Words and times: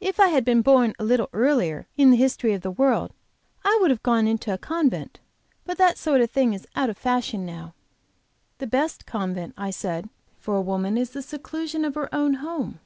If 0.00 0.18
I 0.18 0.28
had 0.28 0.46
been 0.46 0.62
born 0.62 0.94
a 0.98 1.04
little 1.04 1.28
earlier 1.34 1.86
in 1.94 2.10
the 2.10 2.16
history 2.16 2.54
of 2.54 2.62
the 2.62 2.70
world, 2.70 3.12
I 3.66 3.76
would 3.82 3.90
have 3.90 4.02
gone 4.02 4.26
into 4.26 4.50
a 4.50 4.56
convent; 4.56 5.20
but 5.66 5.76
that 5.76 5.98
sort 5.98 6.22
of 6.22 6.30
thing 6.30 6.54
is 6.54 6.66
out 6.74 6.88
of 6.88 6.96
fashion 6.96 7.44
now." 7.44 7.74
"The 8.60 8.66
best 8.66 9.04
convent," 9.04 9.52
I 9.58 9.68
said, 9.68 10.08
"for 10.38 10.56
a 10.56 10.62
woman 10.62 10.96
is 10.96 11.10
the 11.10 11.20
seclusion 11.20 11.84
of 11.84 11.96
her 11.96 12.08
own 12.14 12.32
home. 12.40 12.80